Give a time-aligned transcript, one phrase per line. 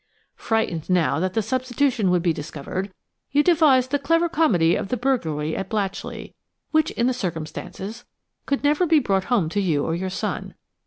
[0.37, 2.91] Frightened now that the substitution would be discovered,
[3.31, 6.33] you devised the clever comedy of the burglary at Blatchley,
[6.71, 8.03] which, in the circumstances,
[8.47, 10.55] could never be brought home to you or your son.